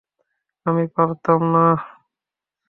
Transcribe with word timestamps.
আমি 0.65 0.83
পারতাম 0.95 1.39
না। 1.53 1.65